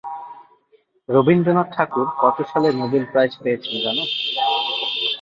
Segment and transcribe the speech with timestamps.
[1.09, 3.97] রবীন্দ্রনাথ ঠাকুর কত সালে Nobel prize পেয়েছেন জান?